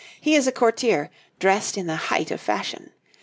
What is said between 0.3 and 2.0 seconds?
is a courtier, dressed in the